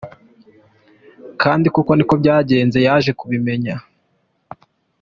Kandi 1.41 1.65
koko 1.73 1.91
niko 1.95 2.13
byagenze, 2.21 2.77
yaje 2.87 3.11
kubimenya. 3.19 3.75